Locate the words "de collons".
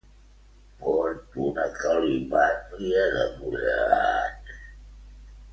3.19-4.57